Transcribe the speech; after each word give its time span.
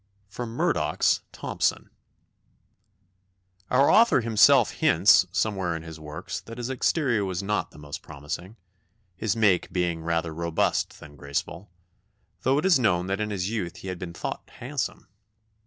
[Sidenote: 0.31 0.55
Murdoch's 0.57 1.21
Thomson.] 1.31 1.91
"Our 3.69 3.91
author 3.91 4.21
himself 4.21 4.71
hints, 4.71 5.27
somewhere 5.31 5.75
in 5.75 5.83
his 5.83 5.99
works, 5.99 6.39
that 6.41 6.57
his 6.57 6.71
exterior 6.71 7.23
was 7.23 7.43
not 7.43 7.69
the 7.69 7.77
most 7.77 8.01
promising 8.01 8.55
his 9.15 9.35
make 9.35 9.71
being 9.71 10.01
rather 10.01 10.33
robust 10.33 10.99
than 10.99 11.15
graceful, 11.17 11.69
though 12.41 12.57
it 12.57 12.65
is 12.65 12.79
known 12.79 13.05
that 13.05 13.21
in 13.21 13.29
his 13.29 13.51
youth 13.51 13.75
he 13.75 13.89
had 13.89 13.99
been 13.99 14.11
thought 14.13 14.41
handsome. 14.55 15.07